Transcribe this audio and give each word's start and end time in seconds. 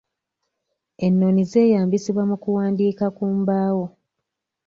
Ennoni 1.05 1.43
zeeyambisibwa 1.51 2.23
mu 2.29 2.35
kuwandiika 2.43 3.05
ku 3.17 3.25
mbaawo 3.39 3.85